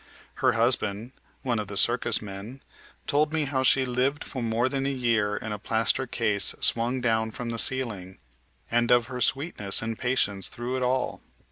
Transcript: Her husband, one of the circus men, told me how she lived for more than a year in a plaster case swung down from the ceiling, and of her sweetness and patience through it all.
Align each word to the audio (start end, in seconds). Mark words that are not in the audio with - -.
Her 0.41 0.53
husband, 0.53 1.11
one 1.43 1.59
of 1.59 1.67
the 1.67 1.77
circus 1.77 2.23
men, 2.23 2.63
told 3.05 3.31
me 3.31 3.45
how 3.45 3.61
she 3.61 3.85
lived 3.85 4.23
for 4.23 4.41
more 4.41 4.67
than 4.67 4.87
a 4.87 4.91
year 4.91 5.37
in 5.37 5.51
a 5.51 5.59
plaster 5.59 6.07
case 6.07 6.55
swung 6.59 7.01
down 7.01 7.29
from 7.29 7.51
the 7.51 7.59
ceiling, 7.59 8.17
and 8.71 8.89
of 8.89 9.05
her 9.09 9.21
sweetness 9.21 9.79
and 9.83 9.99
patience 9.99 10.47
through 10.47 10.75
it 10.75 10.81
all. 10.81 11.21